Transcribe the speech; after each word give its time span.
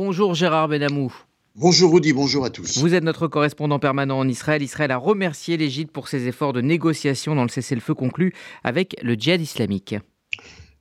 Bonjour 0.00 0.32
Gérard 0.32 0.68
Benamou. 0.68 1.12
Bonjour 1.56 1.92
Rudy, 1.92 2.12
bonjour 2.12 2.44
à 2.44 2.50
tous. 2.50 2.78
Vous 2.78 2.94
êtes 2.94 3.02
notre 3.02 3.26
correspondant 3.26 3.80
permanent 3.80 4.16
en 4.16 4.28
Israël. 4.28 4.62
Israël 4.62 4.92
a 4.92 4.96
remercié 4.96 5.56
l'Égypte 5.56 5.90
pour 5.90 6.06
ses 6.06 6.28
efforts 6.28 6.52
de 6.52 6.60
négociation 6.60 7.34
dans 7.34 7.42
le 7.42 7.48
cessez-le-feu 7.48 7.94
conclu 7.94 8.32
avec 8.62 8.94
le 9.02 9.14
djihad 9.14 9.40
islamique. 9.40 9.96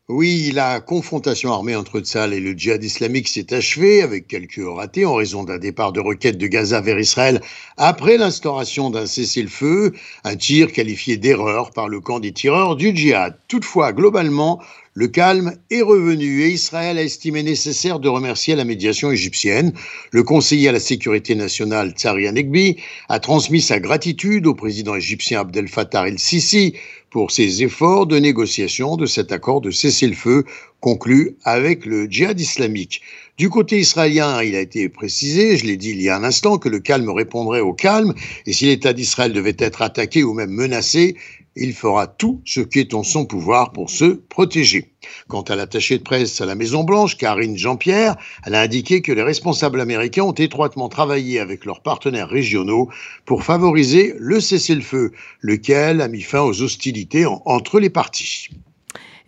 Oui, 0.07 0.51
la 0.53 0.79
confrontation 0.81 1.51
armée 1.51 1.75
entre 1.75 1.99
Tzal 1.99 2.31
et 2.31 2.39
le 2.39 2.53
djihad 2.53 2.83
islamique 2.83 3.27
s'est 3.27 3.55
achevée 3.55 4.03
avec 4.03 4.27
quelques 4.27 4.61
ratés 4.63 5.05
en 5.05 5.15
raison 5.15 5.44
d'un 5.44 5.58
départ 5.58 5.94
de 5.94 5.99
roquettes 5.99 6.38
de 6.38 6.46
Gaza 6.46 6.79
vers 6.79 6.99
Israël 6.99 7.42
après 7.76 8.18
l'instauration 8.18 8.92
d'un 8.92 9.08
cessez-le-feu, 9.08 9.94
un 10.24 10.36
tir 10.36 10.72
qualifié 10.72 11.18
d'erreur 11.18 11.72
par 11.72 11.90
le 11.90 11.99
camp 12.02 12.20
des 12.20 12.34
tireurs 12.34 12.76
du 12.76 12.96
djihad. 12.96 13.38
Toutefois, 13.47 13.94
globalement, 13.94 14.62
le 14.97 15.07
calme 15.07 15.53
est 15.69 15.83
revenu 15.83 16.41
et 16.41 16.49
Israël 16.49 16.97
a 16.97 17.03
estimé 17.03 17.43
nécessaire 17.43 17.99
de 17.99 18.09
remercier 18.09 18.55
la 18.55 18.66
médiation 18.66 19.11
égyptienne. 19.11 19.71
Le 20.09 20.23
conseiller 20.23 20.70
à 20.70 20.71
la 20.71 20.79
sécurité 20.79 21.35
nationale, 21.35 21.91
Tsari 21.91 22.25
Anegbi, 22.25 22.77
a 23.07 23.19
transmis 23.19 23.61
sa 23.61 23.79
gratitude 23.79 24.47
au 24.47 24.55
président 24.55 24.95
égyptien 24.95 25.41
Abdel 25.41 25.67
Fattah 25.67 26.07
el-Sisi 26.07 26.73
pour 27.11 27.29
ses 27.29 27.61
efforts 27.61 28.07
de 28.07 28.17
négociation 28.17 28.97
de 28.97 29.05
cet 29.05 29.31
accord 29.31 29.61
de 29.61 29.69
cessez-le-feu 29.69 30.45
conclu 30.79 31.35
avec 31.43 31.85
le 31.85 32.07
djihad 32.07 32.39
islamique. 32.39 33.03
Du 33.38 33.49
côté 33.49 33.77
israélien, 33.77 34.41
il 34.41 34.55
a 34.55 34.61
été 34.61 34.89
précisé, 34.89 35.57
je 35.57 35.66
l'ai 35.67 35.77
dit 35.77 35.91
il 35.91 36.02
y 36.02 36.09
a 36.09 36.17
un 36.17 36.23
instant, 36.23 36.57
que 36.57 36.69
le 36.69 36.79
calme 36.79 37.11
répondrait 37.11 37.59
au 37.59 37.73
calme, 37.73 38.16
et 38.47 38.53
si 38.53 38.66
l'État 38.66 38.93
d'Israël 38.93 39.31
devait 39.31 39.55
être 39.59 39.83
attaqué 39.83 40.23
ou 40.23 40.33
même 40.33 40.49
menacé, 40.49 41.16
il 41.57 41.73
fera 41.73 42.07
tout 42.07 42.41
ce 42.45 42.61
qui 42.61 42.79
est 42.79 42.93
en 42.93 43.03
son 43.03 43.25
pouvoir 43.25 43.71
pour 43.71 43.89
se 43.89 44.05
protéger. 44.05 44.93
Quant 45.27 45.41
à 45.41 45.55
l'attaché 45.55 45.97
de 45.97 46.03
presse 46.03 46.41
à 46.41 46.45
la 46.45 46.55
Maison-Blanche, 46.55 47.17
Karine 47.17 47.57
Jean-Pierre, 47.57 48.16
elle 48.45 48.55
a 48.55 48.61
indiqué 48.61 49.02
que 49.02 49.11
les 49.11 49.23
responsables 49.23 49.81
américains 49.81 50.23
ont 50.23 50.33
étroitement 50.33 50.89
travaillé 50.89 51.39
avec 51.39 51.66
leurs 51.66 51.81
partenaires 51.81 52.30
régionaux 52.30 52.89
pour 53.25 53.44
favoriser 53.44 54.16
le 54.19 54.39
cessez-le-feu, 54.39 55.11
lequel 55.41 56.02
a 56.02 56.08
mis 56.08 56.22
fin 56.22 56.41
aux 56.41 56.61
hostilités 56.61 57.25
entre 57.25 57.80
les 57.80 57.89
parties. 57.89 58.50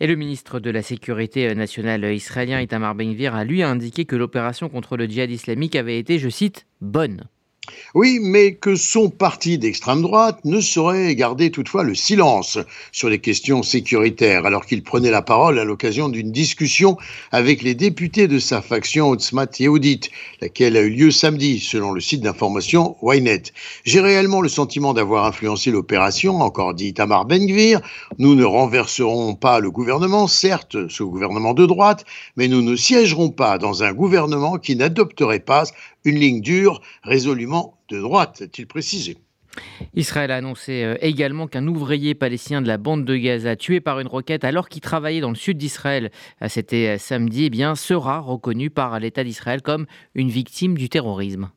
Et 0.02 0.06
le 0.06 0.16
ministre 0.16 0.60
de 0.60 0.70
la 0.70 0.82
Sécurité 0.82 1.54
nationale 1.54 2.04
israélien, 2.14 2.60
Itamar 2.60 2.94
Ben-Gvir, 2.94 3.34
a 3.34 3.44
lui 3.44 3.62
indiqué 3.62 4.06
que 4.06 4.16
l'opération 4.16 4.70
contre 4.70 4.96
le 4.96 5.06
djihad 5.06 5.30
islamique 5.30 5.76
avait 5.76 5.98
été, 5.98 6.18
je 6.18 6.30
cite, 6.30 6.66
bonne. 6.80 7.24
Oui, 7.94 8.18
mais 8.20 8.54
que 8.54 8.76
son 8.76 9.10
parti 9.10 9.58
d'extrême 9.58 10.02
droite 10.02 10.38
ne 10.44 10.60
saurait 10.60 11.14
garder 11.14 11.50
toutefois 11.50 11.82
le 11.82 11.94
silence 11.94 12.58
sur 12.92 13.08
les 13.08 13.18
questions 13.18 13.62
sécuritaires, 13.62 14.46
alors 14.46 14.66
qu'il 14.66 14.82
prenait 14.82 15.10
la 15.10 15.22
parole 15.22 15.58
à 15.58 15.64
l'occasion 15.64 16.08
d'une 16.08 16.32
discussion 16.32 16.96
avec 17.32 17.62
les 17.62 17.74
députés 17.74 18.28
de 18.28 18.38
sa 18.38 18.62
faction 18.62 19.10
Otzmat 19.10 19.58
Yehudit, 19.58 20.10
laquelle 20.40 20.76
a 20.76 20.80
eu 20.80 20.90
lieu 20.90 21.10
samedi, 21.10 21.60
selon 21.60 21.92
le 21.92 22.00
site 22.00 22.20
d'information 22.20 22.96
Ynet. 23.02 23.42
J'ai 23.84 24.00
réellement 24.00 24.40
le 24.40 24.48
sentiment 24.48 24.94
d'avoir 24.94 25.24
influencé 25.24 25.70
l'opération, 25.70 26.40
encore 26.40 26.74
dit 26.74 26.94
Tamar 26.94 27.24
Ben-Gvir. 27.24 27.80
Nous 28.18 28.34
ne 28.34 28.44
renverserons 28.44 29.34
pas 29.34 29.60
le 29.60 29.70
gouvernement, 29.70 30.26
certes, 30.26 30.88
ce 30.88 31.02
gouvernement 31.02 31.54
de 31.54 31.66
droite, 31.66 32.04
mais 32.36 32.48
nous 32.48 32.62
ne 32.62 32.76
siégerons 32.76 33.30
pas 33.30 33.58
dans 33.58 33.82
un 33.82 33.92
gouvernement 33.92 34.58
qui 34.58 34.76
n'adopterait 34.76 35.40
pas 35.40 35.64
une 36.04 36.16
ligne 36.16 36.40
dure 36.40 36.80
résolument 37.02 37.78
de 37.88 37.98
droite, 37.98 38.42
a-t-il 38.42 38.66
précisé. 38.66 39.18
Israël 39.94 40.30
a 40.30 40.36
annoncé 40.36 40.84
euh, 40.84 40.96
également 41.00 41.48
qu'un 41.48 41.66
ouvrier 41.66 42.14
palestinien 42.14 42.62
de 42.62 42.68
la 42.68 42.78
bande 42.78 43.04
de 43.04 43.16
Gaza, 43.16 43.56
tué 43.56 43.80
par 43.80 44.00
une 44.00 44.06
roquette 44.06 44.44
alors 44.44 44.68
qu'il 44.68 44.80
travaillait 44.80 45.20
dans 45.20 45.30
le 45.30 45.36
sud 45.36 45.58
d'Israël, 45.58 46.10
euh, 46.42 46.48
c'était 46.48 46.94
euh, 46.94 46.98
samedi, 46.98 47.46
eh 47.46 47.50
bien, 47.50 47.74
sera 47.74 48.20
reconnu 48.20 48.70
par 48.70 48.98
l'État 49.00 49.24
d'Israël 49.24 49.62
comme 49.62 49.86
une 50.14 50.30
victime 50.30 50.76
du 50.76 50.88
terrorisme 50.88 51.50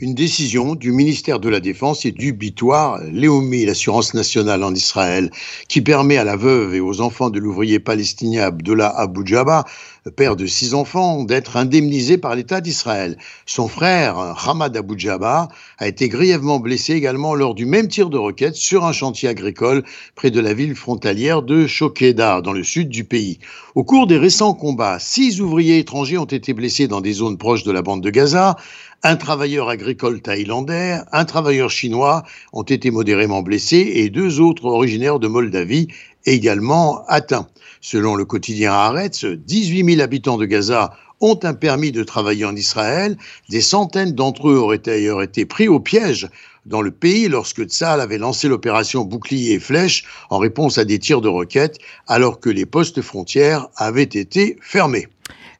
une 0.00 0.14
décision 0.14 0.74
du 0.74 0.92
ministère 0.92 1.40
de 1.40 1.48
la 1.48 1.60
Défense 1.60 2.06
et 2.06 2.10
du 2.10 2.32
bitoire 2.32 2.98
Léomi, 3.12 3.66
l'assurance 3.66 4.14
nationale 4.14 4.64
en 4.64 4.74
Israël, 4.74 5.30
qui 5.68 5.82
permet 5.82 6.16
à 6.16 6.24
la 6.24 6.36
veuve 6.36 6.74
et 6.74 6.80
aux 6.80 7.02
enfants 7.02 7.28
de 7.28 7.38
l'ouvrier 7.38 7.80
palestinien 7.80 8.44
Abdullah 8.44 8.88
Abu 8.96 9.26
Jabba 9.26 9.66
père 10.08 10.36
de 10.36 10.46
six 10.46 10.72
enfants, 10.72 11.24
d'être 11.24 11.56
indemnisé 11.56 12.16
par 12.16 12.34
l'État 12.34 12.60
d'Israël. 12.60 13.18
Son 13.44 13.68
frère, 13.68 14.16
Hamad 14.46 14.76
Abu 14.76 14.98
Jabba, 14.98 15.48
a 15.78 15.88
été 15.88 16.08
grièvement 16.08 16.58
blessé 16.58 16.94
également 16.94 17.34
lors 17.34 17.54
du 17.54 17.66
même 17.66 17.88
tir 17.88 18.08
de 18.08 18.16
roquette 18.16 18.54
sur 18.54 18.84
un 18.84 18.92
chantier 18.92 19.28
agricole 19.28 19.84
près 20.14 20.30
de 20.30 20.40
la 20.40 20.54
ville 20.54 20.74
frontalière 20.74 21.42
de 21.42 21.66
Shokeda, 21.66 22.40
dans 22.40 22.52
le 22.52 22.64
sud 22.64 22.88
du 22.88 23.04
pays. 23.04 23.38
Au 23.74 23.84
cours 23.84 24.06
des 24.06 24.18
récents 24.18 24.54
combats, 24.54 24.98
six 24.98 25.40
ouvriers 25.40 25.78
étrangers 25.78 26.18
ont 26.18 26.24
été 26.24 26.54
blessés 26.54 26.88
dans 26.88 27.00
des 27.00 27.12
zones 27.12 27.38
proches 27.38 27.64
de 27.64 27.72
la 27.72 27.82
bande 27.82 28.02
de 28.02 28.10
Gaza. 28.10 28.56
Un 29.02 29.16
travailleur 29.16 29.68
agricole 29.68 30.20
thaïlandais, 30.20 30.98
un 31.12 31.24
travailleur 31.24 31.70
chinois 31.70 32.24
ont 32.52 32.62
été 32.62 32.90
modérément 32.90 33.42
blessés 33.42 33.92
et 33.94 34.10
deux 34.10 34.40
autres 34.40 34.66
originaires 34.66 35.18
de 35.18 35.28
Moldavie 35.28 35.88
également 36.26 37.04
atteints. 37.06 37.48
Selon 37.80 38.14
le 38.14 38.24
quotidien 38.24 38.72
Haaretz, 38.72 39.24
18 39.24 39.94
000 39.94 40.00
habitants 40.02 40.36
de 40.36 40.44
Gaza 40.44 40.94
ont 41.20 41.38
un 41.42 41.54
permis 41.54 41.92
de 41.92 42.02
travailler 42.02 42.44
en 42.44 42.56
Israël. 42.56 43.16
Des 43.48 43.60
centaines 43.60 44.12
d'entre 44.12 44.48
eux 44.48 44.56
auraient 44.56 44.78
d'ailleurs 44.78 45.22
été 45.22 45.44
pris 45.44 45.68
au 45.68 45.80
piège 45.80 46.28
dans 46.66 46.82
le 46.82 46.90
pays 46.90 47.28
lorsque 47.28 47.64
Tzal 47.64 48.00
avait 48.00 48.18
lancé 48.18 48.48
l'opération 48.48 49.04
Bouclier 49.04 49.54
et 49.54 49.60
Flèche 49.60 50.04
en 50.28 50.38
réponse 50.38 50.78
à 50.78 50.84
des 50.84 50.98
tirs 50.98 51.20
de 51.20 51.28
roquettes, 51.28 51.78
alors 52.06 52.40
que 52.40 52.50
les 52.50 52.66
postes 52.66 53.00
frontières 53.00 53.68
avaient 53.76 54.02
été 54.02 54.56
fermés. 54.60 55.08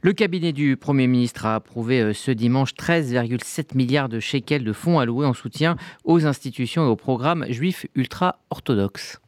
Le 0.02 0.12
cabinet 0.12 0.52
du 0.52 0.76
Premier 0.76 1.06
ministre 1.06 1.44
a 1.44 1.56
approuvé 1.56 2.00
euh, 2.00 2.14
ce 2.14 2.30
dimanche 2.30 2.72
13,7 2.72 3.76
milliards 3.76 4.08
de 4.08 4.18
shekels 4.18 4.64
de 4.64 4.72
fonds 4.72 4.98
alloués 4.98 5.26
en 5.26 5.34
soutien 5.34 5.76
aux 6.04 6.24
institutions 6.24 6.86
et 6.86 6.88
aux 6.88 6.96
programmes 6.96 7.44
juifs 7.50 7.86
ultra-orthodoxes. 7.94 9.20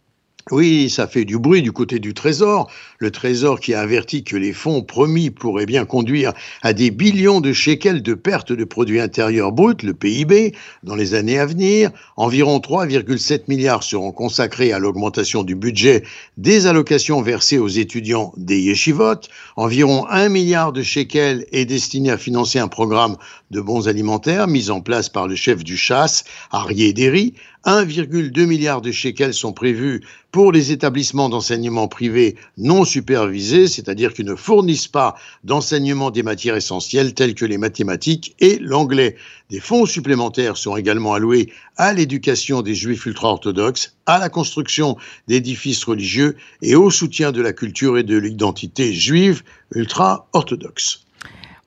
Oui, 0.51 0.91
ça 0.91 1.07
fait 1.07 1.25
du 1.25 1.39
bruit 1.39 1.63
du 1.63 1.71
côté 1.71 2.01
du 2.01 2.15
Trésor. 2.15 2.69
Le 2.99 3.13
Trésor 3.13 3.61
qui 3.61 3.75
a 3.75 3.81
averti 3.81 4.25
que 4.25 4.37
les 4.37 4.53
fonds 4.53 4.83
promis 4.83 5.31
pourraient 5.31 5.67
bien 5.67 5.85
conduire 5.85 6.33
à 6.63 6.73
des 6.73 6.91
billions 6.91 7.41
de 7.41 7.53
shekels 7.53 8.03
de 8.03 8.15
pertes 8.15 8.53
de 8.53 8.65
produits 8.65 8.99
intérieurs 8.99 9.53
bruts, 9.53 9.77
le 9.85 9.95
PIB, 9.95 10.53
dans 10.83 10.97
les 10.97 11.15
années 11.15 11.39
à 11.39 11.47
venir. 11.47 11.91
Environ 12.17 12.59
3,7 12.59 13.43
milliards 13.47 13.85
seront 13.85 14.11
consacrés 14.11 14.73
à 14.73 14.81
l'augmentation 14.81 15.45
du 15.45 15.55
budget 15.55 16.03
des 16.37 16.67
allocations 16.67 17.23
versées 17.23 17.59
aux 17.59 17.69
étudiants 17.69 18.33
des 18.37 18.59
yeshivot. 18.59 19.21
Environ 19.55 20.07
1 20.09 20.29
milliard 20.29 20.73
de 20.73 20.83
shekels 20.83 21.47
est 21.53 21.67
destiné 21.67 22.11
à 22.11 22.19
financer 22.19 22.59
un 22.59 22.69
programme 22.69 23.17
de 23.53 23.61
bons 23.61 23.87
alimentaires 23.87 24.49
mis 24.49 24.71
en 24.71 24.81
place 24.81 25.09
par 25.09 25.29
le 25.29 25.37
chef 25.37 25.63
du 25.63 25.77
chasse, 25.77 26.25
Arié 26.51 26.93
Derry. 26.93 27.35
1,2 27.65 28.45
milliard 28.47 28.81
de 28.81 28.91
shekels 28.91 29.35
sont 29.35 29.53
prévus 29.53 30.03
pour 30.33 30.51
les 30.51 30.73
établissements 30.73 31.29
d'enseignement 31.29 31.87
privés 31.87 32.37
non 32.59 32.85
supervisés, 32.85 33.69
c'est-à-dire 33.69 34.15
qui 34.15 34.25
ne 34.25 34.35
fournissent 34.35 34.89
pas 34.89 35.15
d'enseignement 35.45 36.11
des 36.11 36.25
matières 36.25 36.57
essentielles 36.57 37.15
telles 37.15 37.37
que 37.37 37.45
les 37.45 37.59
mathématiques 37.59 38.35
et 38.41 38.59
l'anglais. 38.59 39.15
Des 39.49 39.61
fonds 39.61 39.87
supplémentaires 39.87 40.57
sont 40.57 40.77
également 40.77 41.15
alloués 41.15 41.53
à 41.77 41.93
l'éducation 41.93 42.63
des 42.63 42.75
juifs 42.75 43.07
ultra-orthodoxes, 43.07 43.97
à 44.07 44.19
la 44.19 44.29
construction 44.29 44.97
d'édifices 45.29 45.85
religieux 45.85 46.37
et 46.63 46.75
au 46.75 46.91
soutien 46.91 47.31
de 47.31 47.43
la 47.43 47.53
culture 47.53 47.97
et 47.97 48.03
de 48.03 48.17
l'identité 48.17 48.93
juive 48.93 49.43
ultra-orthodoxe. 49.73 51.05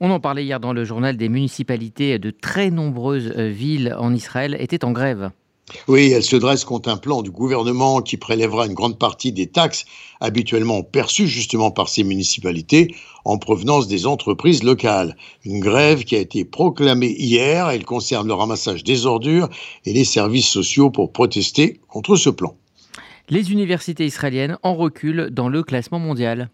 On 0.01 0.11
en 0.11 0.19
parlait 0.19 0.43
hier 0.43 0.59
dans 0.59 0.73
le 0.73 0.83
journal 0.83 1.15
des 1.15 1.29
municipalités 1.29 2.19
de 2.19 2.31
très 2.31 2.69
nombreuses 2.69 3.31
euh, 3.37 3.47
villes 3.47 3.95
en 3.97 4.13
Israël 4.13 4.57
étaient 4.59 4.83
en 4.83 4.91
grève. 4.91 5.31
Oui, 5.87 6.11
elle 6.11 6.23
se 6.23 6.35
dresse 6.35 6.63
contre 6.63 6.89
un 6.89 6.97
plan 6.97 7.23
du 7.23 7.31
gouvernement 7.31 8.01
qui 8.01 8.17
prélèvera 8.17 8.67
une 8.67 8.75
grande 8.75 8.99
partie 8.99 9.31
des 9.31 9.47
taxes 9.47 9.85
habituellement 10.19 10.83
perçues 10.83 11.27
justement 11.27 11.71
par 11.71 11.89
ces 11.89 12.03
municipalités 12.03 12.95
en 13.25 13.39
provenance 13.39 13.87
des 13.87 14.05
entreprises 14.05 14.63
locales. 14.63 15.15
Une 15.43 15.59
grève 15.59 16.03
qui 16.03 16.15
a 16.15 16.19
été 16.19 16.45
proclamée 16.45 17.15
hier, 17.17 17.69
elle 17.69 17.83
concerne 17.83 18.27
le 18.27 18.33
ramassage 18.35 18.83
des 18.83 19.07
ordures 19.07 19.49
et 19.85 19.93
les 19.93 20.05
services 20.05 20.47
sociaux 20.47 20.91
pour 20.91 21.11
protester 21.11 21.79
contre 21.87 22.15
ce 22.15 22.29
plan. 22.29 22.55
Les 23.29 23.51
universités 23.51 24.05
israéliennes 24.05 24.59
en 24.61 24.75
reculent 24.75 25.29
dans 25.31 25.49
le 25.49 25.63
classement 25.63 25.99
mondial. 25.99 26.51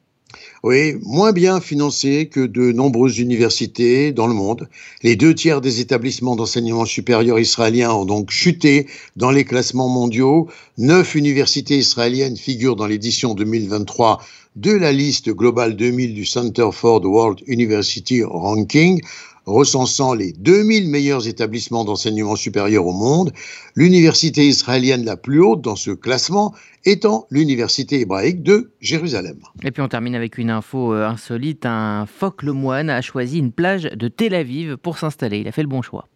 Oui, 0.64 0.96
moins 1.04 1.32
bien 1.32 1.60
financés 1.60 2.30
que 2.32 2.42
de 2.42 2.72
nombreuses 2.72 3.18
universités 3.18 4.12
dans 4.12 4.28
le 4.28 4.34
monde. 4.34 4.70
Les 5.02 5.16
deux 5.16 5.34
tiers 5.34 5.60
des 5.60 5.80
établissements 5.80 6.36
d'enseignement 6.36 6.86
supérieur 6.86 7.40
israéliens 7.40 7.92
ont 7.92 8.06
donc 8.06 8.30
chuté 8.30 8.88
dans 9.16 9.32
les 9.32 9.44
classements 9.44 9.90
mondiaux. 9.90 10.48
Neuf 10.78 11.16
universités 11.16 11.78
israéliennes 11.78 12.38
figurent 12.38 12.76
dans 12.76 12.86
l'édition 12.86 13.34
2023 13.34 14.22
de 14.56 14.72
la 14.72 14.92
liste 14.92 15.30
globale 15.30 15.76
2000 15.76 16.14
du 16.14 16.26
Center 16.26 16.70
for 16.72 17.02
the 17.02 17.06
World 17.06 17.42
University 17.48 18.24
Ranking. 18.24 19.02
Recensant 19.46 20.14
les 20.14 20.32
2000 20.34 20.90
meilleurs 20.90 21.28
établissements 21.28 21.86
d'enseignement 21.86 22.36
supérieur 22.36 22.86
au 22.86 22.94
monde, 22.94 23.32
l'université 23.76 24.48
israélienne 24.48 25.06
la 25.06 25.18
plus 25.18 25.42
haute 25.42 25.62
dans 25.62 25.76
ce 25.76 25.92
classement 25.92 26.54
étant 26.86 27.28
l'université 27.30 28.00
hébraïque 28.00 28.44
de 28.44 28.72
Jérusalem. 28.82 29.38
Et 29.64 29.72
puis 29.72 29.82
on 29.82 29.88
termine 29.88 30.16
avec 30.16 30.38
une 30.38 30.50
info 30.50 30.94
euh, 30.94 31.08
insolite, 31.08 31.66
un 31.66 32.06
phoque 32.06 32.44
le 32.44 32.54
moine 32.54 32.90
a 32.90 33.02
choisi 33.02 33.40
une 33.40 33.52
plage 33.52 33.84
de 33.84 34.08
Tel 34.08 34.34
Aviv 34.34 34.78
pour 34.78 34.98
s'installer, 34.98 35.40
il 35.40 35.48
a 35.48 35.52
fait 35.52 35.64
le 35.64 35.68
bon 35.68 35.82
choix. 35.82 36.08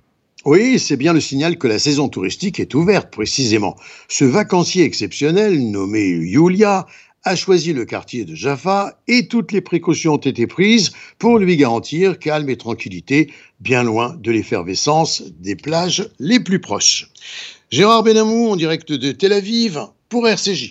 Oui, 0.45 0.77
c'est 0.77 0.98
bien 0.98 1.13
le 1.13 1.22
signal 1.22 1.57
que 1.57 1.68
la 1.68 1.80
saison 1.80 2.07
touristique 2.07 2.60
est 2.60 2.75
ouverte 2.75 3.12
précisément. 3.12 3.75
Ce 4.07 4.25
vacancier 4.25 4.83
exceptionnel, 4.83 5.72
nommé 5.72 6.07
Yulia, 6.07 6.86
a 7.25 7.36
choisi 7.36 7.74
le 7.74 7.86
quartier 7.86 8.24
de 8.24 8.36
Jaffa 8.36 9.00
et 9.07 9.27
toutes 9.27 9.51
les 9.51 9.62
précautions 9.62 10.13
ont 10.13 10.18
été 10.18 10.45
prises 10.45 10.92
pour 11.18 11.39
lui 11.39 11.57
garantir 11.57 12.19
calme 12.19 12.50
et 12.50 12.56
tranquillité, 12.56 13.33
bien 13.60 13.83
loin 13.83 14.16
de 14.22 14.31
l'effervescence 14.31 15.24
des 15.39 15.56
plages 15.56 16.07
les 16.19 16.39
plus 16.39 16.62
proches. 16.62 17.10
Gérard 17.72 18.04
Benamou 18.04 18.50
en 18.50 18.56
direct 18.56 18.92
de 18.92 19.12
Tel 19.12 19.33
Aviv 19.33 19.80
pour 20.07 20.27
RCJ. 20.27 20.63